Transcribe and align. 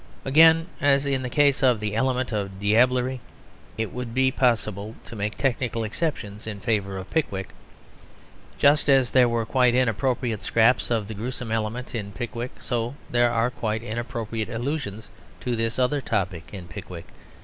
Again, 0.25 0.65
as 0.81 1.05
in 1.05 1.21
the 1.21 1.29
case 1.29 1.61
of 1.61 1.79
the 1.79 1.95
element 1.95 2.31
of 2.31 2.59
diablerie, 2.59 3.19
it 3.77 3.93
would 3.93 4.15
be 4.15 4.31
possible 4.31 4.95
to 5.05 5.15
make 5.15 5.37
technical 5.37 5.83
exceptions 5.83 6.47
in 6.47 6.59
favour 6.59 6.97
of 6.97 7.11
Pickwick. 7.11 7.49
Just 8.57 8.89
as 8.89 9.11
there 9.11 9.29
were 9.29 9.45
quite 9.45 9.75
inappropriate 9.75 10.41
scraps 10.41 10.89
of 10.89 11.07
the 11.07 11.13
gruesome 11.13 11.51
element 11.51 11.93
in 11.93 12.13
Pickwick, 12.13 12.53
so 12.61 12.95
there 13.11 13.29
are 13.31 13.51
quite 13.51 13.83
inappropriate 13.83 14.49
allusions 14.49 15.11
to 15.39 15.55
this 15.55 15.77
other 15.77 16.01
topic 16.01 16.51
in 16.51 16.67
Pickwick. 16.67 17.05